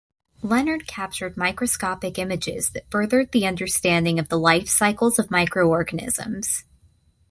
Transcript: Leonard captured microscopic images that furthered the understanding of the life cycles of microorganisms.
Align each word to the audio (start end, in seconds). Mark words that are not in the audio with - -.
Leonard 0.41 0.87
captured 0.87 1.37
microscopic 1.37 2.17
images 2.17 2.71
that 2.71 2.89
furthered 2.89 3.31
the 3.31 3.45
understanding 3.45 4.17
of 4.17 4.29
the 4.29 4.39
life 4.39 4.67
cycles 4.67 5.19
of 5.19 5.29
microorganisms. 5.29 6.63